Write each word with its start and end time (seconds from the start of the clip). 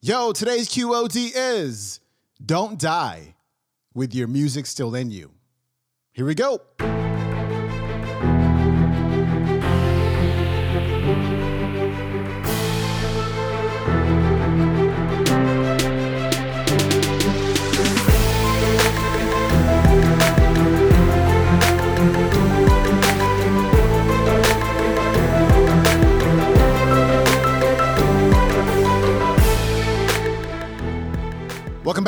Yo, 0.00 0.30
today's 0.30 0.68
QOD 0.68 1.32
is 1.34 1.98
Don't 2.46 2.78
Die 2.78 3.34
with 3.94 4.14
Your 4.14 4.28
Music 4.28 4.64
Still 4.64 4.94
in 4.94 5.10
You. 5.10 5.32
Here 6.12 6.24
we 6.24 6.36
go. 6.36 6.60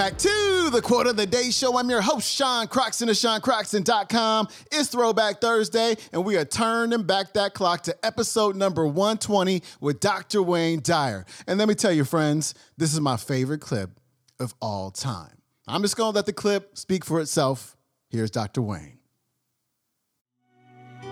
Back 0.01 0.17
to 0.17 0.71
the 0.73 0.81
Quote 0.81 1.07
of 1.07 1.19
the 1.19 1.27
Day 1.27 1.51
Show. 1.51 1.77
I'm 1.77 1.91
your 1.91 2.01
host, 2.01 2.27
Sean 2.27 2.67
Croxton 2.69 3.11
of 3.11 3.17
SeanCroxton.com. 3.17 4.49
It's 4.73 4.89
Throwback 4.89 5.43
Thursday, 5.43 5.95
and 6.15 6.25
we 6.25 6.39
are 6.39 6.45
turning 6.47 7.03
back 7.03 7.35
that 7.35 7.53
clock 7.53 7.83
to 7.83 7.95
episode 8.03 8.57
number 8.57 8.87
120 8.87 9.63
with 9.79 10.01
Dr. 10.01 10.43
Wayne 10.43 10.81
Dyer. 10.81 11.27
And 11.47 11.59
let 11.59 11.69
me 11.69 11.75
tell 11.75 11.93
you, 11.93 12.05
friends, 12.05 12.55
this 12.79 12.95
is 12.95 13.01
my 13.03 13.19
favorite 13.19 13.61
clip 13.61 13.91
of 14.39 14.55
all 14.63 14.91
time. 14.91 15.37
I'm 15.69 15.83
just 15.83 15.99
going 15.99 16.15
to 16.15 16.17
let 16.17 16.25
the 16.25 16.33
clip 16.33 16.79
speak 16.79 17.05
for 17.05 17.21
itself. 17.21 17.77
Here's 18.09 18.31
Dr. 18.31 18.63
Wayne. 18.63 19.01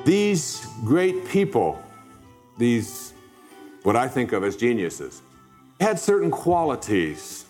These 0.06 0.66
great 0.86 1.28
people, 1.28 1.78
these 2.56 3.12
what 3.82 3.96
I 3.96 4.08
think 4.08 4.32
of 4.32 4.44
as 4.44 4.56
geniuses, 4.56 5.20
had 5.78 6.00
certain 6.00 6.30
qualities 6.30 7.44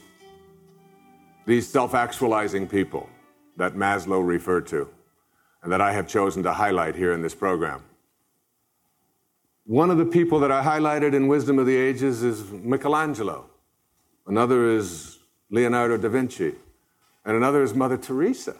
these 1.48 1.66
self 1.66 1.94
actualizing 1.94 2.68
people 2.68 3.08
that 3.56 3.74
Maslow 3.74 4.24
referred 4.24 4.66
to 4.66 4.86
and 5.62 5.72
that 5.72 5.80
I 5.80 5.92
have 5.92 6.06
chosen 6.06 6.42
to 6.42 6.52
highlight 6.52 6.94
here 6.94 7.14
in 7.14 7.22
this 7.22 7.34
program. 7.34 7.82
One 9.64 9.90
of 9.90 9.96
the 9.96 10.04
people 10.04 10.40
that 10.40 10.52
I 10.52 10.62
highlighted 10.62 11.14
in 11.14 11.26
Wisdom 11.26 11.58
of 11.58 11.64
the 11.64 11.74
Ages 11.74 12.22
is 12.22 12.52
Michelangelo. 12.52 13.46
Another 14.26 14.68
is 14.68 15.20
Leonardo 15.50 15.96
da 15.96 16.10
Vinci. 16.10 16.54
And 17.24 17.34
another 17.34 17.62
is 17.62 17.72
Mother 17.72 17.96
Teresa. 17.96 18.56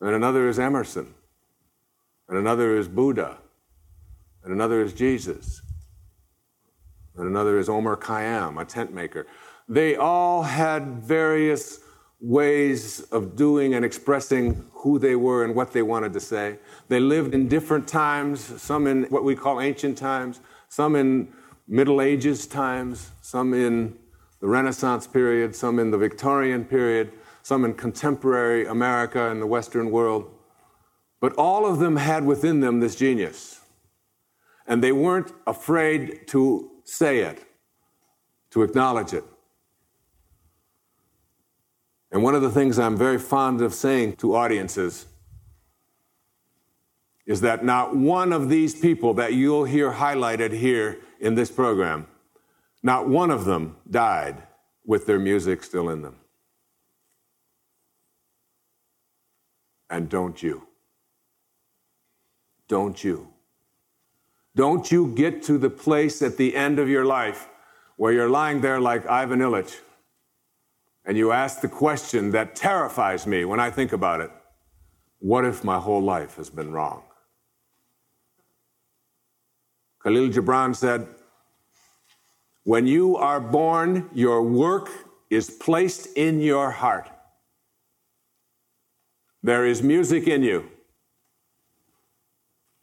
And 0.00 0.14
another 0.14 0.48
is 0.48 0.60
Emerson. 0.60 1.12
And 2.28 2.38
another 2.38 2.76
is 2.76 2.86
Buddha. 2.86 3.38
And 4.44 4.52
another 4.52 4.80
is 4.82 4.92
Jesus. 4.92 5.62
And 7.16 7.26
another 7.26 7.58
is 7.58 7.68
Omar 7.68 7.96
Khayyam, 7.96 8.60
a 8.60 8.64
tent 8.64 8.94
maker 8.94 9.26
they 9.68 9.96
all 9.96 10.42
had 10.42 11.02
various 11.02 11.80
ways 12.20 13.00
of 13.10 13.34
doing 13.34 13.74
and 13.74 13.84
expressing 13.84 14.64
who 14.72 14.98
they 14.98 15.16
were 15.16 15.44
and 15.44 15.54
what 15.54 15.72
they 15.72 15.82
wanted 15.82 16.12
to 16.12 16.20
say. 16.20 16.56
They 16.88 17.00
lived 17.00 17.34
in 17.34 17.48
different 17.48 17.88
times, 17.88 18.40
some 18.62 18.86
in 18.86 19.04
what 19.04 19.24
we 19.24 19.34
call 19.34 19.60
ancient 19.60 19.98
times, 19.98 20.40
some 20.68 20.94
in 20.94 21.32
Middle 21.66 22.00
Ages 22.00 22.46
times, 22.46 23.10
some 23.20 23.54
in 23.54 23.96
the 24.40 24.46
Renaissance 24.46 25.06
period, 25.06 25.54
some 25.54 25.78
in 25.78 25.90
the 25.90 25.98
Victorian 25.98 26.64
period, 26.64 27.12
some 27.42 27.64
in 27.64 27.74
contemporary 27.74 28.66
America 28.66 29.30
and 29.30 29.40
the 29.42 29.46
Western 29.46 29.90
world. 29.90 30.30
But 31.20 31.34
all 31.34 31.66
of 31.66 31.78
them 31.78 31.96
had 31.96 32.24
within 32.24 32.60
them 32.60 32.80
this 32.80 32.96
genius. 32.96 33.60
And 34.66 34.82
they 34.82 34.92
weren't 34.92 35.32
afraid 35.46 36.26
to 36.28 36.70
say 36.84 37.20
it, 37.20 37.44
to 38.50 38.62
acknowledge 38.62 39.12
it. 39.12 39.24
And 42.12 42.22
one 42.22 42.34
of 42.34 42.42
the 42.42 42.50
things 42.50 42.78
I'm 42.78 42.96
very 42.96 43.18
fond 43.18 43.62
of 43.62 43.72
saying 43.72 44.16
to 44.16 44.36
audiences 44.36 45.06
is 47.24 47.40
that 47.40 47.64
not 47.64 47.96
one 47.96 48.32
of 48.32 48.50
these 48.50 48.78
people 48.78 49.14
that 49.14 49.32
you'll 49.32 49.64
hear 49.64 49.92
highlighted 49.92 50.52
here 50.52 50.98
in 51.20 51.34
this 51.34 51.50
program, 51.50 52.06
not 52.82 53.08
one 53.08 53.30
of 53.30 53.46
them 53.46 53.76
died 53.90 54.42
with 54.84 55.06
their 55.06 55.18
music 55.18 55.64
still 55.64 55.88
in 55.88 56.02
them. 56.02 56.16
And 59.88 60.08
don't 60.08 60.42
you. 60.42 60.66
Don't 62.68 63.02
you. 63.02 63.28
Don't 64.54 64.90
you 64.92 65.14
get 65.14 65.42
to 65.44 65.56
the 65.56 65.70
place 65.70 66.20
at 66.20 66.36
the 66.36 66.56
end 66.56 66.78
of 66.78 66.88
your 66.88 67.04
life 67.06 67.48
where 67.96 68.12
you're 68.12 68.28
lying 68.28 68.60
there 68.60 68.80
like 68.80 69.06
Ivan 69.08 69.38
Ilyich 69.38 69.78
and 71.04 71.16
you 71.16 71.32
ask 71.32 71.60
the 71.60 71.68
question 71.68 72.30
that 72.30 72.54
terrifies 72.54 73.26
me 73.26 73.44
when 73.44 73.60
I 73.60 73.70
think 73.70 73.92
about 73.92 74.20
it 74.20 74.30
what 75.22 75.44
if 75.44 75.62
my 75.62 75.78
whole 75.78 76.02
life 76.02 76.34
has 76.36 76.50
been 76.50 76.72
wrong? 76.72 77.04
Khalil 80.02 80.30
Gibran 80.30 80.74
said, 80.74 81.06
When 82.64 82.88
you 82.88 83.16
are 83.16 83.40
born, 83.40 84.10
your 84.12 84.42
work 84.42 84.90
is 85.30 85.48
placed 85.48 86.08
in 86.16 86.40
your 86.40 86.72
heart. 86.72 87.08
There 89.44 89.64
is 89.64 89.80
music 89.80 90.26
in 90.26 90.42
you. 90.42 90.68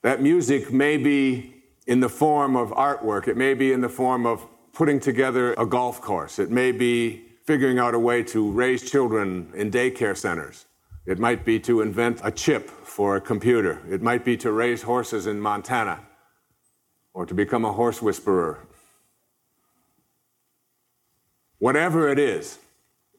That 0.02 0.22
music 0.22 0.72
may 0.72 0.96
be 0.96 1.56
in 1.88 2.00
the 2.00 2.08
form 2.08 2.56
of 2.56 2.72
artwork, 2.72 3.28
it 3.28 3.35
may 3.35 3.53
be 3.53 3.74
in 3.74 3.81
the 3.81 3.90
form 3.90 4.25
of 4.25 4.47
putting 4.72 5.02
together 5.02 5.53
a 5.56 5.66
golf 5.66 6.00
course, 6.00 6.40
it 6.40 6.50
may 6.50 6.72
be 6.72 7.28
figuring 7.49 7.79
out 7.79 7.95
a 7.95 7.99
way 7.99 8.21
to 8.21 8.51
raise 8.51 8.91
children 8.91 9.51
in 9.55 9.71
daycare 9.71 10.15
centers. 10.15 10.67
It 11.07 11.17
might 11.17 11.43
be 11.43 11.59
to 11.61 11.81
invent 11.81 12.21
a 12.23 12.29
chip 12.29 12.69
for 12.69 13.15
a 13.15 13.21
computer. 13.21 13.81
It 13.89 14.03
might 14.03 14.23
be 14.23 14.37
to 14.37 14.51
raise 14.51 14.83
horses 14.83 15.25
in 15.25 15.39
Montana 15.39 15.99
or 17.11 17.25
to 17.25 17.33
become 17.33 17.65
a 17.65 17.71
horse 17.71 18.03
whisperer. 18.03 18.67
Whatever 21.57 22.09
it 22.09 22.19
is, 22.19 22.59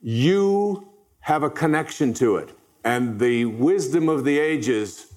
you 0.01 0.87
have 1.19 1.43
a 1.43 1.51
connection 1.51 2.15
to 2.15 2.37
it. 2.37 2.51
And 2.85 3.19
the 3.19 3.47
wisdom 3.47 4.09
of 4.09 4.23
the 4.23 4.39
ages 4.39 5.13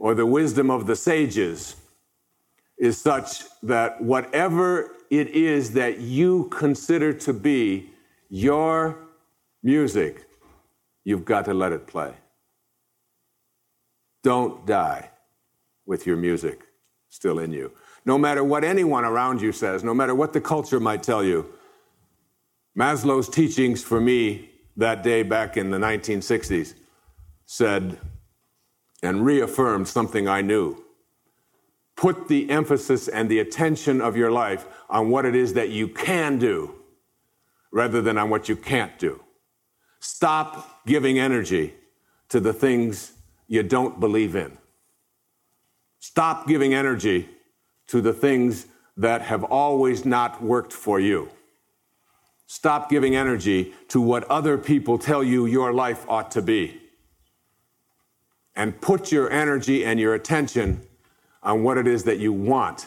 or 0.00 0.16
the 0.16 0.26
wisdom 0.26 0.68
of 0.68 0.88
the 0.88 0.96
sages 0.96 1.76
is 2.76 3.00
such 3.00 3.44
that 3.62 4.02
whatever 4.02 4.96
it 5.10 5.28
is 5.28 5.74
that 5.74 6.00
you 6.00 6.48
consider 6.48 7.12
to 7.12 7.32
be 7.32 7.90
your 8.30 8.96
music, 9.62 10.26
you've 11.04 11.24
got 11.24 11.44
to 11.46 11.52
let 11.54 11.72
it 11.72 11.86
play. 11.86 12.14
Don't 14.22 14.64
die 14.64 15.10
with 15.84 16.06
your 16.06 16.16
music 16.16 16.60
still 17.08 17.40
in 17.40 17.52
you. 17.52 17.72
No 18.06 18.16
matter 18.16 18.44
what 18.44 18.64
anyone 18.64 19.04
around 19.04 19.42
you 19.42 19.52
says, 19.52 19.82
no 19.82 19.92
matter 19.92 20.14
what 20.14 20.32
the 20.32 20.40
culture 20.40 20.80
might 20.80 21.02
tell 21.02 21.24
you, 21.24 21.52
Maslow's 22.78 23.28
teachings 23.28 23.82
for 23.82 24.00
me 24.00 24.50
that 24.76 25.02
day 25.02 25.22
back 25.22 25.56
in 25.56 25.70
the 25.70 25.78
1960s 25.78 26.74
said 27.44 27.98
and 29.02 29.24
reaffirmed 29.24 29.88
something 29.88 30.28
I 30.28 30.40
knew. 30.40 30.82
Put 31.96 32.28
the 32.28 32.48
emphasis 32.48 33.08
and 33.08 33.28
the 33.28 33.40
attention 33.40 34.00
of 34.00 34.16
your 34.16 34.30
life 34.30 34.66
on 34.88 35.10
what 35.10 35.26
it 35.26 35.34
is 35.34 35.54
that 35.54 35.70
you 35.70 35.88
can 35.88 36.38
do 36.38 36.79
rather 37.70 38.00
than 38.02 38.18
on 38.18 38.30
what 38.30 38.48
you 38.48 38.56
can't 38.56 38.98
do. 38.98 39.22
Stop 40.00 40.86
giving 40.86 41.18
energy 41.18 41.74
to 42.28 42.40
the 42.40 42.52
things 42.52 43.12
you 43.46 43.62
don't 43.62 44.00
believe 44.00 44.34
in. 44.34 44.56
Stop 45.98 46.46
giving 46.46 46.72
energy 46.72 47.28
to 47.88 48.00
the 48.00 48.12
things 48.12 48.66
that 48.96 49.22
have 49.22 49.44
always 49.44 50.04
not 50.04 50.42
worked 50.42 50.72
for 50.72 50.98
you. 50.98 51.28
Stop 52.46 52.90
giving 52.90 53.14
energy 53.14 53.74
to 53.88 54.00
what 54.00 54.24
other 54.24 54.58
people 54.58 54.98
tell 54.98 55.22
you 55.22 55.46
your 55.46 55.72
life 55.72 56.04
ought 56.08 56.30
to 56.32 56.42
be. 56.42 56.80
And 58.56 58.80
put 58.80 59.12
your 59.12 59.30
energy 59.30 59.84
and 59.84 60.00
your 60.00 60.14
attention 60.14 60.82
on 61.42 61.62
what 61.62 61.78
it 61.78 61.86
is 61.86 62.04
that 62.04 62.18
you 62.18 62.32
want 62.32 62.86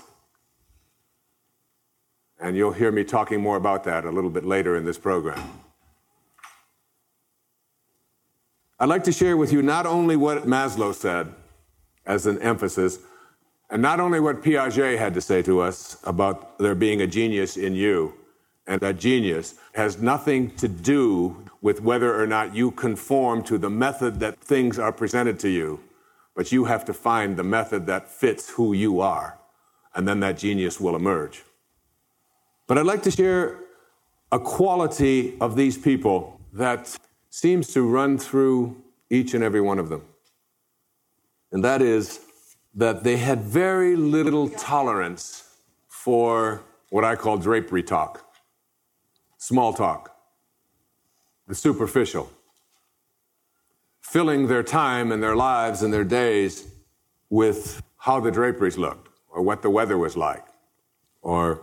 and 2.44 2.58
you'll 2.58 2.74
hear 2.74 2.92
me 2.92 3.06
talking 3.06 3.42
more 3.42 3.56
about 3.56 3.86
that 3.86 4.04
a 4.04 4.12
little 4.12 4.30
bit 4.30 4.44
later 4.44 4.76
in 4.76 4.84
this 4.84 4.98
program. 4.98 5.42
I'd 8.78 8.90
like 8.90 9.06
to 9.06 9.14
share 9.14 9.38
with 9.38 9.54
you 9.54 9.62
not 9.62 9.86
only 9.86 10.18
what 10.18 10.44
Maslow 10.44 10.94
said 10.94 11.34
as 12.06 12.26
an 12.26 12.42
emphasis, 12.42 13.00
and 13.70 13.82
not 13.82 14.02
only 14.02 14.20
what 14.20 14.44
Piaget 14.44 14.98
had 15.00 15.14
to 15.14 15.22
say 15.22 15.42
to 15.44 15.62
us 15.62 15.98
about 16.04 16.60
there 16.60 16.76
being 16.76 17.00
a 17.00 17.08
genius 17.08 17.56
in 17.56 17.76
you, 17.76 18.14
and 18.68 18.82
that 18.82 18.98
genius 18.98 19.56
has 19.74 20.02
nothing 20.02 20.52
to 20.58 20.68
do 20.68 21.46
with 21.62 21.82
whether 21.82 22.22
or 22.22 22.28
not 22.28 22.54
you 22.54 22.72
conform 22.72 23.42
to 23.44 23.58
the 23.58 23.70
method 23.70 24.20
that 24.20 24.38
things 24.38 24.78
are 24.78 24.92
presented 24.92 25.40
to 25.40 25.50
you, 25.50 25.80
but 26.36 26.52
you 26.52 26.66
have 26.66 26.84
to 26.84 26.94
find 26.94 27.38
the 27.38 27.44
method 27.44 27.86
that 27.86 28.12
fits 28.12 28.50
who 28.50 28.74
you 28.74 29.00
are, 29.00 29.40
and 29.96 30.06
then 30.06 30.20
that 30.20 30.38
genius 30.38 30.78
will 30.78 30.98
emerge. 30.98 31.44
But 32.68 32.78
I'd 32.78 32.86
like 32.86 33.04
to 33.04 33.12
share 33.12 33.60
a 34.32 34.40
quality 34.40 35.38
of 35.40 35.56
these 35.56 35.78
people 35.78 36.40
that 36.54 36.98
seems 37.30 37.68
to 37.74 37.88
run 37.88 38.18
through 38.18 38.82
each 39.10 39.34
and 39.34 39.44
every 39.44 39.62
one 39.62 39.80
of 39.80 39.90
them. 39.90 40.04
And 41.52 41.64
that 41.64 41.82
is 41.82 42.20
that 42.76 43.04
they 43.04 43.18
had 43.18 43.42
very 43.42 43.96
little 43.96 44.50
tolerance 44.50 45.44
for 45.88 46.64
what 46.90 47.04
I 47.04 47.16
call 47.16 47.38
drapery 47.38 47.84
talk, 47.84 48.26
small 49.38 49.74
talk, 49.74 50.16
the 51.48 51.56
superficial, 51.56 52.32
filling 54.02 54.48
their 54.48 54.64
time 54.64 55.12
and 55.12 55.22
their 55.22 55.36
lives 55.36 55.82
and 55.82 55.94
their 55.94 56.04
days 56.04 56.68
with 57.30 57.82
how 57.98 58.20
the 58.20 58.32
draperies 58.32 58.78
looked 58.78 59.10
or 59.30 59.42
what 59.42 59.62
the 59.62 59.70
weather 59.70 59.98
was 59.98 60.16
like 60.16 60.46
or 61.22 61.62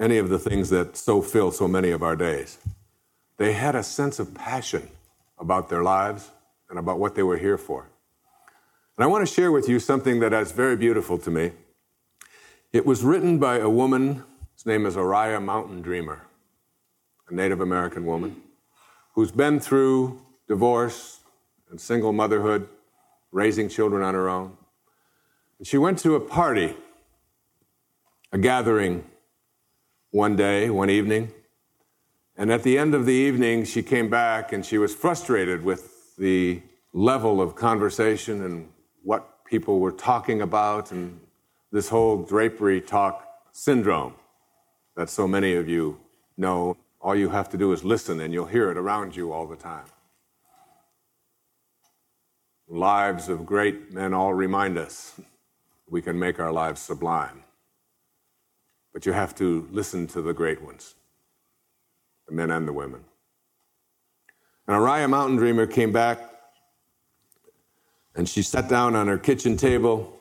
any 0.00 0.16
of 0.16 0.30
the 0.30 0.38
things 0.38 0.70
that 0.70 0.96
so 0.96 1.20
fill 1.20 1.52
so 1.52 1.68
many 1.68 1.90
of 1.90 2.02
our 2.02 2.16
days. 2.16 2.58
They 3.36 3.52
had 3.52 3.74
a 3.74 3.82
sense 3.82 4.18
of 4.18 4.34
passion 4.34 4.88
about 5.38 5.68
their 5.68 5.82
lives 5.82 6.30
and 6.70 6.78
about 6.78 6.98
what 6.98 7.14
they 7.14 7.22
were 7.22 7.36
here 7.36 7.58
for. 7.58 7.86
And 8.96 9.04
I 9.04 9.06
want 9.06 9.26
to 9.26 9.32
share 9.32 9.52
with 9.52 9.68
you 9.68 9.78
something 9.78 10.20
that 10.20 10.32
is 10.32 10.52
very 10.52 10.76
beautiful 10.76 11.18
to 11.18 11.30
me. 11.30 11.52
It 12.72 12.86
was 12.86 13.02
written 13.02 13.38
by 13.38 13.58
a 13.58 13.68
woman, 13.68 14.24
his 14.54 14.64
name 14.64 14.86
is 14.86 14.96
Oriah 14.96 15.40
Mountain 15.40 15.82
Dreamer, 15.82 16.22
a 17.28 17.34
Native 17.34 17.60
American 17.60 18.06
woman, 18.06 18.36
who's 19.14 19.32
been 19.32 19.60
through 19.60 20.20
divorce 20.48 21.20
and 21.70 21.80
single 21.80 22.12
motherhood, 22.12 22.68
raising 23.32 23.68
children 23.68 24.02
on 24.02 24.14
her 24.14 24.28
own. 24.28 24.56
And 25.58 25.66
she 25.66 25.78
went 25.78 25.98
to 26.00 26.14
a 26.14 26.20
party, 26.20 26.74
a 28.32 28.38
gathering 28.38 29.04
one 30.10 30.36
day, 30.36 30.70
one 30.70 30.90
evening. 30.90 31.32
And 32.36 32.50
at 32.50 32.62
the 32.62 32.78
end 32.78 32.94
of 32.94 33.06
the 33.06 33.12
evening, 33.12 33.64
she 33.64 33.82
came 33.82 34.08
back 34.08 34.52
and 34.52 34.64
she 34.64 34.78
was 34.78 34.94
frustrated 34.94 35.62
with 35.64 36.16
the 36.16 36.62
level 36.92 37.40
of 37.40 37.54
conversation 37.54 38.42
and 38.42 38.68
what 39.02 39.44
people 39.44 39.78
were 39.80 39.92
talking 39.92 40.42
about 40.42 40.90
and 40.90 41.20
this 41.72 41.88
whole 41.88 42.22
drapery 42.22 42.80
talk 42.80 43.26
syndrome 43.52 44.14
that 44.96 45.08
so 45.08 45.26
many 45.28 45.54
of 45.54 45.68
you 45.68 45.98
know. 46.36 46.76
All 47.02 47.16
you 47.16 47.30
have 47.30 47.48
to 47.50 47.56
do 47.56 47.72
is 47.72 47.82
listen 47.82 48.20
and 48.20 48.30
you'll 48.30 48.44
hear 48.44 48.70
it 48.70 48.76
around 48.76 49.16
you 49.16 49.32
all 49.32 49.46
the 49.46 49.56
time. 49.56 49.86
Lives 52.68 53.30
of 53.30 53.46
great 53.46 53.90
men 53.90 54.12
all 54.12 54.34
remind 54.34 54.76
us 54.76 55.18
we 55.88 56.02
can 56.02 56.18
make 56.18 56.38
our 56.38 56.52
lives 56.52 56.80
sublime. 56.80 57.42
But 58.92 59.06
you 59.06 59.12
have 59.12 59.34
to 59.36 59.68
listen 59.70 60.06
to 60.08 60.22
the 60.22 60.32
great 60.32 60.62
ones, 60.62 60.94
the 62.26 62.34
men 62.34 62.50
and 62.50 62.66
the 62.66 62.72
women. 62.72 63.04
And 64.66 64.76
Oriah 64.76 65.08
Mountain 65.08 65.36
Dreamer 65.36 65.66
came 65.66 65.92
back 65.92 66.20
and 68.14 68.28
she 68.28 68.42
sat 68.42 68.68
down 68.68 68.94
on 68.94 69.08
her 69.08 69.18
kitchen 69.18 69.56
table 69.56 70.18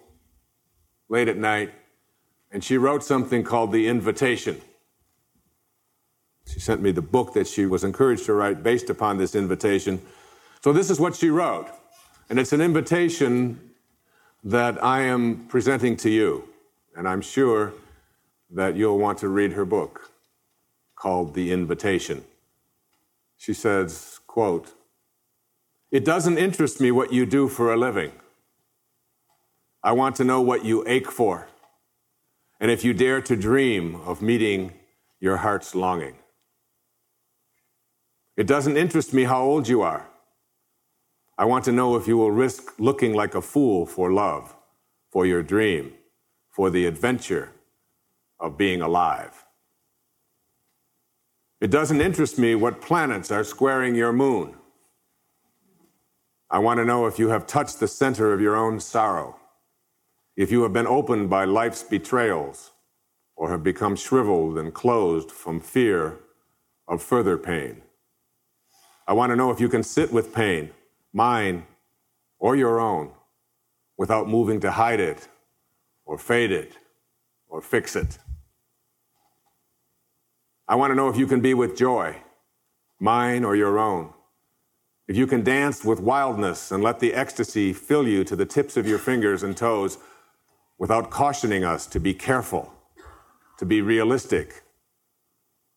late 1.08 1.28
at 1.28 1.38
night 1.38 1.74
and 2.52 2.64
she 2.64 2.78
wrote 2.78 3.04
something 3.04 3.44
called 3.44 3.72
The 3.72 3.88
Invitation. 3.88 4.62
She 6.48 6.60
sent 6.60 6.82
me 6.82 6.92
the 6.92 7.02
book 7.02 7.34
that 7.34 7.48
she 7.48 7.68
was 7.68 7.84
encouraged 7.84 8.26
to 8.26 8.34
write 8.34 8.64
based 8.64 8.90
upon 8.90 9.18
this 9.18 9.36
invitation. 9.36 10.02
So, 10.62 10.74
this 10.74 10.90
is 10.90 11.00
what 11.00 11.16
she 11.16 11.30
wrote. 11.30 11.68
And 12.30 12.40
it's 12.40 12.54
an 12.54 12.62
invitation 12.62 13.60
that 14.44 14.84
I 14.84 15.02
am 15.02 15.46
presenting 15.48 15.96
to 15.98 16.10
you. 16.10 16.44
And 16.96 17.08
I'm 17.08 17.22
sure 17.22 17.74
that 18.50 18.76
you'll 18.76 18.98
want 18.98 19.20
to 19.20 19.28
read 19.28 19.54
her 19.54 19.66
book 19.66 20.12
called 20.96 21.34
The 21.34 21.52
Invitation. 21.52 22.24
She 23.38 23.54
says, 23.54 24.20
quote, 24.28 24.74
It 25.92 26.04
doesn't 26.04 26.38
interest 26.38 26.82
me 26.82 26.92
what 26.92 27.14
you 27.14 27.26
do 27.26 27.48
for 27.48 27.74
a 27.74 27.78
living. 27.78 28.12
I 29.84 29.94
want 29.94 30.16
to 30.18 30.24
know 30.24 30.42
what 30.42 30.66
you 30.66 30.84
ache 30.88 31.12
for, 31.12 31.48
and 32.60 32.70
if 32.70 32.84
you 32.84 32.94
dare 32.94 33.22
to 33.22 33.36
dream 33.36 33.96
of 34.02 34.22
meeting 34.22 34.74
your 35.20 35.38
heart's 35.38 35.74
longing. 35.76 36.16
It 38.36 38.48
doesn't 38.48 38.78
interest 38.78 39.14
me 39.14 39.24
how 39.26 39.42
old 39.42 39.68
you 39.68 39.82
are. 39.82 40.08
I 41.38 41.46
want 41.46 41.64
to 41.66 41.72
know 41.72 41.96
if 41.96 42.08
you 42.08 42.18
will 42.18 42.32
risk 42.32 42.80
looking 42.80 43.14
like 43.14 43.36
a 43.36 43.42
fool 43.42 43.86
for 43.86 44.12
love, 44.12 44.56
for 45.12 45.26
your 45.26 45.44
dream, 45.44 45.94
for 46.50 46.70
the 46.70 46.86
adventure 46.86 47.52
of 48.40 48.58
being 48.58 48.82
alive. 48.82 49.46
It 51.62 51.72
doesn't 51.72 52.02
interest 52.02 52.40
me 52.40 52.56
what 52.56 52.82
planets 52.82 53.32
are 53.32 53.44
squaring 53.44 53.96
your 53.96 54.14
moon. 54.14 54.56
I 56.50 56.60
want 56.60 56.80
to 56.80 56.86
know 56.86 57.06
if 57.06 57.20
you 57.20 57.30
have 57.30 57.46
touched 57.46 57.80
the 57.80 57.88
center 57.88 58.34
of 58.34 58.42
your 58.42 58.56
own 58.56 58.80
sorrow, 58.80 59.36
if 60.36 60.52
you 60.52 60.64
have 60.64 60.74
been 60.74 60.88
opened 60.88 61.30
by 61.30 61.46
life's 61.46 61.84
betrayals, 61.84 62.72
or 63.36 63.50
have 63.50 63.64
become 63.64 63.96
shriveled 63.96 64.58
and 64.58 64.74
closed 64.74 65.32
from 65.32 65.62
fear 65.62 66.20
of 66.90 67.02
further 67.02 67.38
pain. 67.38 67.82
I 69.08 69.14
want 69.14 69.32
to 69.32 69.36
know 69.36 69.50
if 69.50 69.62
you 69.62 69.70
can 69.70 69.82
sit 69.82 70.12
with 70.12 70.34
pain, 70.34 70.72
mine 71.14 71.66
or 72.38 72.58
your 72.58 72.82
own, 72.82 73.12
without 73.98 74.28
moving 74.28 74.60
to 74.60 74.72
hide 74.72 75.00
it 75.00 75.30
or 76.06 76.18
fade 76.18 76.52
it 76.52 76.74
or 77.48 77.62
fix 77.62 77.96
it. 77.96 78.18
I 80.70 80.76
want 80.76 80.92
to 80.92 80.96
know 80.96 81.10
if 81.10 81.18
you 81.18 81.26
can 81.26 81.42
be 81.42 81.56
with 81.56 81.76
joy, 81.76 82.18
mine 83.00 83.44
or 83.44 83.56
your 83.56 83.80
own. 83.80 84.14
If 85.08 85.18
you 85.18 85.26
can 85.26 85.44
dance 85.44 85.84
with 85.84 86.00
wildness 86.00 86.72
and 86.72 86.84
let 86.84 87.00
the 87.00 87.16
ecstasy 87.16 87.74
fill 87.74 88.08
you 88.08 88.24
to 88.26 88.36
the 88.36 88.46
tips 88.46 88.78
of 88.78 88.86
your 88.86 89.00
fingers 89.00 89.42
and 89.42 89.58
toes 89.58 89.98
without 90.78 91.10
cautioning 91.10 91.64
us 91.64 91.88
to 91.88 92.00
be 92.00 92.14
careful, 92.14 92.72
to 93.58 93.66
be 93.66 93.82
realistic, 93.82 94.62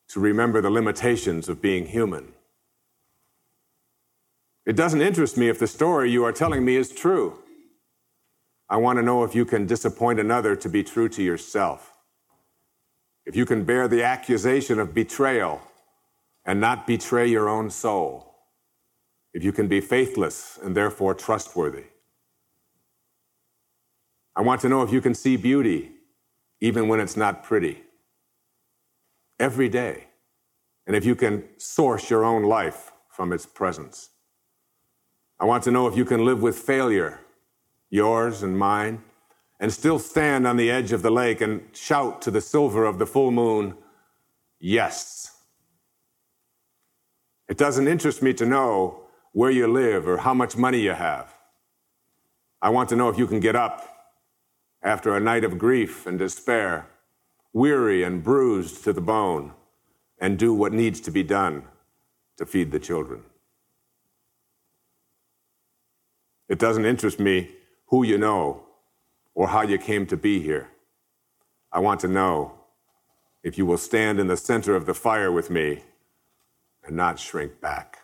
to 0.08 0.20
remember 0.20 0.60
the 0.60 0.68
limitations 0.68 1.48
of 1.48 1.62
being 1.62 1.86
human. 1.86 2.34
It 4.66 4.76
doesn't 4.76 5.00
interest 5.00 5.38
me 5.38 5.48
if 5.48 5.58
the 5.58 5.66
story 5.66 6.10
you 6.10 6.22
are 6.22 6.32
telling 6.32 6.66
me 6.66 6.76
is 6.76 6.92
true. 6.92 7.38
I 8.68 8.76
want 8.76 8.98
to 8.98 9.02
know 9.02 9.24
if 9.24 9.34
you 9.34 9.46
can 9.46 9.64
disappoint 9.66 10.20
another 10.20 10.54
to 10.54 10.68
be 10.68 10.84
true 10.84 11.08
to 11.08 11.22
yourself 11.22 11.91
if 13.24 13.36
you 13.36 13.46
can 13.46 13.64
bear 13.64 13.88
the 13.88 14.02
accusation 14.02 14.78
of 14.78 14.94
betrayal 14.94 15.60
and 16.44 16.60
not 16.60 16.86
betray 16.86 17.26
your 17.26 17.48
own 17.48 17.70
soul, 17.70 18.34
if 19.32 19.44
you 19.44 19.52
can 19.52 19.68
be 19.68 19.80
faithless 19.80 20.58
and 20.62 20.76
therefore 20.76 21.14
trustworthy. 21.14 21.84
I 24.34 24.42
want 24.42 24.60
to 24.62 24.68
know 24.68 24.82
if 24.82 24.92
you 24.92 25.00
can 25.00 25.14
see 25.14 25.36
beauty 25.36 25.92
even 26.60 26.86
when 26.86 27.00
it's 27.00 27.16
not 27.16 27.42
pretty, 27.42 27.82
every 29.40 29.68
day, 29.68 30.06
and 30.86 30.94
if 30.94 31.04
you 31.04 31.16
can 31.16 31.42
source 31.58 32.08
your 32.08 32.24
own 32.24 32.44
life 32.44 32.92
from 33.08 33.32
its 33.32 33.46
presence. 33.46 34.10
I 35.40 35.44
want 35.44 35.64
to 35.64 35.72
know 35.72 35.88
if 35.88 35.96
you 35.96 36.04
can 36.04 36.24
live 36.24 36.40
with 36.40 36.56
failure, 36.56 37.20
yours 37.90 38.44
and 38.44 38.56
mine, 38.56 39.02
and 39.62 39.72
still 39.72 39.98
stand 39.98 40.46
on 40.46 40.58
the 40.58 40.70
edge 40.70 40.92
of 40.92 41.00
the 41.00 41.10
lake 41.10 41.40
and 41.40 41.62
shout 41.72 42.20
to 42.20 42.30
the 42.30 42.40
silver 42.42 42.84
of 42.84 42.98
the 42.98 43.06
full 43.06 43.30
moon, 43.30 43.74
Yes. 44.64 45.36
It 47.48 47.58
doesn't 47.58 47.88
interest 47.88 48.22
me 48.22 48.32
to 48.34 48.46
know 48.46 49.02
where 49.32 49.50
you 49.50 49.66
live 49.66 50.06
or 50.06 50.18
how 50.18 50.32
much 50.34 50.56
money 50.56 50.78
you 50.78 50.92
have. 50.92 51.34
I 52.62 52.68
want 52.68 52.88
to 52.90 52.96
know 52.96 53.08
if 53.08 53.18
you 53.18 53.26
can 53.26 53.40
get 53.40 53.56
up 53.56 53.88
after 54.80 55.16
a 55.16 55.20
night 55.20 55.42
of 55.42 55.58
grief 55.58 56.06
and 56.06 56.16
despair, 56.16 56.86
weary 57.52 58.04
and 58.04 58.22
bruised 58.22 58.84
to 58.84 58.92
the 58.92 59.00
bone, 59.00 59.52
and 60.20 60.38
do 60.38 60.54
what 60.54 60.72
needs 60.72 61.00
to 61.00 61.10
be 61.10 61.24
done 61.24 61.64
to 62.38 62.46
feed 62.46 62.70
the 62.70 62.78
children. 62.78 63.24
It 66.48 66.60
doesn't 66.60 66.84
interest 66.84 67.18
me 67.18 67.50
who 67.86 68.04
you 68.04 68.16
know 68.16 68.64
or 69.34 69.48
how 69.48 69.62
you 69.62 69.78
came 69.78 70.06
to 70.06 70.16
be 70.16 70.40
here. 70.40 70.68
I 71.72 71.80
want 71.80 72.00
to 72.00 72.08
know 72.08 72.52
if 73.42 73.58
you 73.58 73.66
will 73.66 73.78
stand 73.78 74.20
in 74.20 74.26
the 74.26 74.36
center 74.36 74.76
of 74.76 74.86
the 74.86 74.94
fire 74.94 75.32
with 75.32 75.50
me 75.50 75.82
and 76.84 76.96
not 76.96 77.18
shrink 77.18 77.60
back. 77.60 77.98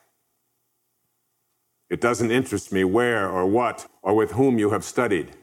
It 1.90 2.00
doesn't 2.00 2.30
interest 2.30 2.72
me 2.72 2.84
where 2.84 3.28
or 3.28 3.46
what 3.46 3.86
or 4.02 4.14
with 4.14 4.32
whom 4.32 4.58
you 4.58 4.70
have 4.70 4.84
studied. 4.84 5.36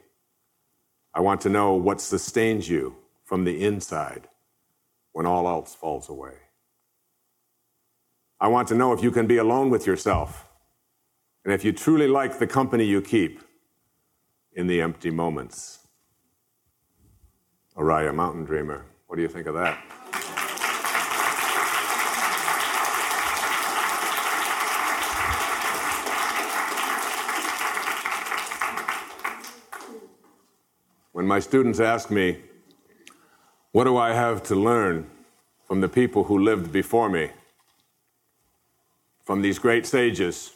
I 1.14 1.22
want 1.22 1.42
to 1.42 1.50
know 1.50 1.74
what 1.74 2.02
sustains 2.02 2.70
you 2.70 2.96
from 3.24 3.46
the 3.46 3.64
inside 3.64 4.28
when 5.14 5.26
all 5.26 5.48
else 5.48 5.74
falls 5.74 6.10
away. 6.10 6.34
I 8.40 8.48
want 8.50 8.68
to 8.68 8.76
know 8.76 8.92
if 8.92 9.02
you 9.02 9.12
can 9.12 9.28
be 9.28 9.38
alone 9.38 9.70
with 9.70 9.88
yourself 9.88 10.50
and 11.46 11.54
if 11.54 11.64
you 11.64 11.72
truly 11.72 12.08
like 12.08 12.38
the 12.38 12.48
company 12.48 12.84
you 12.84 13.02
keep 13.02 13.42
in 14.56 14.68
the 14.68 14.82
empty 14.82 15.12
moments. 15.12 15.80
Oriah 17.76 18.14
Mountain 18.14 18.46
Dreamer. 18.46 18.86
What 19.08 19.18
do 19.18 19.22
you 19.22 19.28
think 19.28 19.48
of 19.48 19.54
that? 19.56 19.78
When 31.12 31.28
my 31.28 31.40
students 31.40 31.80
ask 31.80 32.10
me, 32.10 32.38
What 33.72 33.84
do 33.84 33.98
I 33.98 34.14
have 34.14 34.42
to 34.44 34.56
learn 34.56 35.10
from 35.68 35.82
the 35.82 35.90
people 35.90 36.24
who 36.26 36.40
lived 36.40 36.72
before 36.72 37.10
me? 37.10 37.32
From 39.26 39.42
these 39.42 39.60
great 39.60 39.86
sages, 39.86 40.54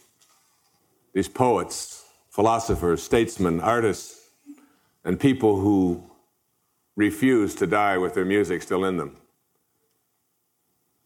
these 1.14 1.28
poets, 1.28 1.99
philosophers, 2.40 3.04
statesmen, 3.04 3.60
artists, 3.60 4.30
and 5.04 5.20
people 5.20 5.60
who 5.60 6.02
refused 6.96 7.58
to 7.58 7.68
die 7.68 7.98
with 7.98 8.14
their 8.14 8.24
music 8.24 8.62
still 8.62 8.86
in 8.86 8.96
them. 8.96 9.18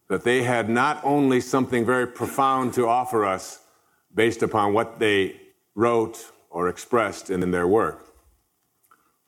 That 0.08 0.22
they 0.22 0.44
had 0.44 0.68
not 0.68 1.00
only 1.02 1.40
something 1.40 1.84
very 1.84 2.06
profound 2.06 2.72
to 2.74 2.86
offer 2.86 3.24
us 3.24 3.58
based 4.14 4.44
upon 4.44 4.74
what 4.74 5.00
they 5.00 5.40
wrote 5.74 6.30
or 6.50 6.68
expressed 6.68 7.30
in, 7.30 7.42
in 7.42 7.50
their 7.50 7.66
work, 7.66 8.14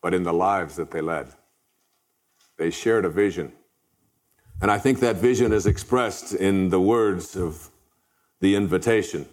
but 0.01 0.15
in 0.15 0.23
the 0.23 0.33
lives 0.33 0.77
that 0.77 0.93
they 0.93 1.01
led. 1.01 1.33
They 2.57 2.71
shared 2.71 3.05
a 3.05 3.11
vision. 3.11 3.51
And 4.63 4.71
I 4.71 4.79
think 4.79 5.01
that 5.01 5.17
vision 5.17 5.53
is 5.53 5.67
expressed 5.67 6.35
in 6.35 6.69
the 6.69 6.81
words 6.81 7.35
of 7.35 7.69
the 8.39 8.55
invitation. 8.55 9.27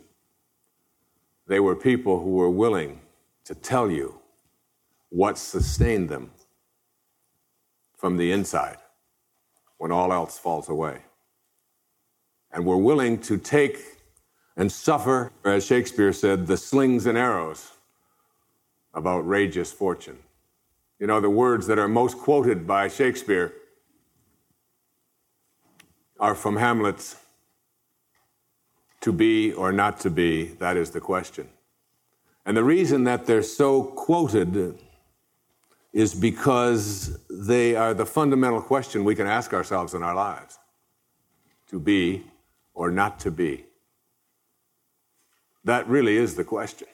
They 1.47 1.59
were 1.59 1.75
people 1.75 2.21
who 2.21 2.31
were 2.31 2.49
willing 2.49 3.01
to 3.45 3.55
tell 3.55 3.91
you 3.91 4.19
what 5.09 5.37
sustained 5.37 6.09
them 6.09 6.31
from 7.97 8.17
the 8.17 8.31
inside 8.31 8.77
when 9.77 9.91
all 9.91 10.13
else 10.13 10.37
falls 10.37 10.69
away. 10.69 10.99
And 12.51 12.65
were 12.65 12.77
willing 12.77 13.19
to 13.21 13.37
take 13.37 13.77
and 14.55 14.71
suffer, 14.71 15.31
as 15.43 15.65
Shakespeare 15.65 16.13
said, 16.13 16.47
the 16.47 16.57
slings 16.57 17.05
and 17.05 17.17
arrows 17.17 17.71
of 18.93 19.07
outrageous 19.07 19.71
fortune. 19.71 20.19
You 20.99 21.07
know, 21.07 21.19
the 21.19 21.29
words 21.29 21.67
that 21.67 21.79
are 21.79 21.87
most 21.87 22.17
quoted 22.17 22.67
by 22.67 22.87
Shakespeare 22.87 23.53
are 26.19 26.35
from 26.35 26.57
Hamlet's 26.57 27.17
to 29.03 29.11
be 29.11 29.51
or 29.51 29.73
not 29.73 29.99
to 29.99 30.09
be, 30.09 30.45
that 30.59 30.77
is 30.77 30.91
the 30.91 31.01
question. 31.01 31.49
And 32.45 32.55
the 32.55 32.63
reason 32.63 33.03
that 33.03 33.25
they're 33.25 33.43
so 33.43 33.83
quoted 33.83 34.79
is 35.91 36.15
because 36.15 37.19
they 37.29 37.75
are 37.75 37.93
the 37.93 38.05
fundamental 38.05 38.61
question 38.61 39.03
we 39.03 39.13
can 39.13 39.27
ask 39.27 39.53
ourselves 39.53 39.93
in 39.93 40.03
our 40.03 40.15
lives 40.15 40.57
to 41.67 41.79
be 41.79 42.23
or 42.73 42.89
not 42.91 43.19
to 43.19 43.29
be. 43.29 43.65
That 45.65 45.85
really 45.87 46.15
is 46.15 46.35
the 46.35 46.45
question. 46.45 46.87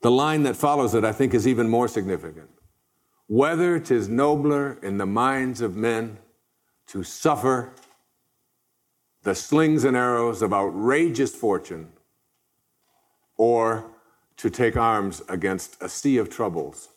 The 0.00 0.12
line 0.12 0.44
that 0.44 0.54
follows 0.54 0.94
it, 0.94 1.04
I 1.04 1.12
think, 1.12 1.34
is 1.34 1.46
even 1.46 1.68
more 1.68 1.88
significant. 1.88 2.50
Whether 3.26 3.80
'tis 3.80 4.08
nobler 4.08 4.78
in 4.80 4.98
the 4.98 5.06
minds 5.06 5.60
of 5.60 5.74
men 5.74 6.18
to 6.86 7.02
suffer 7.02 7.72
the 9.22 9.34
slings 9.34 9.84
and 9.84 9.96
arrows 9.96 10.42
of 10.42 10.52
outrageous 10.52 11.34
fortune, 11.34 11.92
or 13.36 13.84
to 14.36 14.50
take 14.50 14.76
arms 14.76 15.22
against 15.28 15.80
a 15.80 15.88
sea 15.88 16.18
of 16.18 16.28
troubles, 16.28 16.88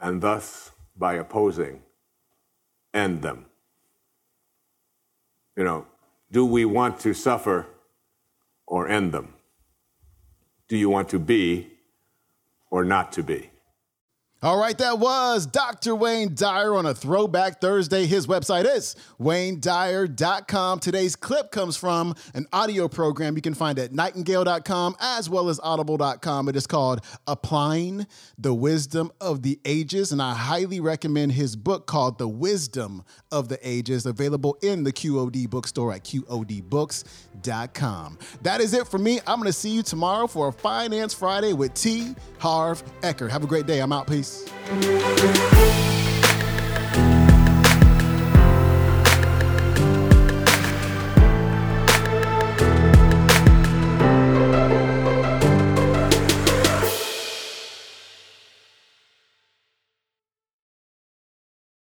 and 0.00 0.20
thus, 0.20 0.72
by 0.96 1.14
opposing, 1.14 1.82
end 2.92 3.22
them. 3.22 3.46
You 5.56 5.64
know, 5.64 5.86
do 6.30 6.44
we 6.44 6.64
want 6.64 6.98
to 7.00 7.14
suffer 7.14 7.66
or 8.66 8.88
end 8.88 9.12
them? 9.12 9.34
Do 10.66 10.76
you 10.76 10.88
want 10.88 11.08
to 11.10 11.18
be 11.18 11.70
or 12.70 12.84
not 12.84 13.12
to 13.12 13.22
be? 13.22 13.51
All 14.44 14.58
right, 14.58 14.76
that 14.78 14.98
was 14.98 15.46
Dr. 15.46 15.94
Wayne 15.94 16.34
Dyer 16.34 16.74
on 16.74 16.84
a 16.84 16.92
Throwback 16.92 17.60
Thursday. 17.60 18.06
His 18.06 18.26
website 18.26 18.64
is 18.64 18.96
waynesdyer.com. 19.20 20.80
Today's 20.80 21.14
clip 21.14 21.52
comes 21.52 21.76
from 21.76 22.16
an 22.34 22.48
audio 22.52 22.88
program 22.88 23.36
you 23.36 23.42
can 23.42 23.54
find 23.54 23.78
at 23.78 23.92
nightingale.com 23.92 24.96
as 24.98 25.30
well 25.30 25.48
as 25.48 25.60
audible.com. 25.62 26.48
It 26.48 26.56
is 26.56 26.66
called 26.66 27.02
Applying 27.28 28.04
the 28.36 28.52
Wisdom 28.52 29.12
of 29.20 29.42
the 29.42 29.60
Ages, 29.64 30.10
and 30.10 30.20
I 30.20 30.34
highly 30.34 30.80
recommend 30.80 31.30
his 31.30 31.54
book 31.54 31.86
called 31.86 32.18
The 32.18 32.26
Wisdom 32.26 33.04
of 33.30 33.48
the 33.48 33.60
Ages, 33.62 34.06
available 34.06 34.58
in 34.60 34.82
the 34.82 34.92
QOD 34.92 35.48
bookstore 35.48 35.92
at 35.92 36.02
QODbooks.com. 36.02 38.18
That 38.42 38.60
is 38.60 38.74
it 38.74 38.88
for 38.88 38.98
me. 38.98 39.20
I'm 39.24 39.36
going 39.36 39.46
to 39.46 39.52
see 39.52 39.70
you 39.70 39.84
tomorrow 39.84 40.26
for 40.26 40.48
a 40.48 40.52
Finance 40.52 41.14
Friday 41.14 41.52
with 41.52 41.74
T. 41.74 42.16
Harv 42.40 42.82
Eker. 43.02 43.30
Have 43.30 43.44
a 43.44 43.46
great 43.46 43.66
day. 43.66 43.78
I'm 43.78 43.92
out. 43.92 44.08
Peace. 44.08 44.31
Peace. 44.32 45.91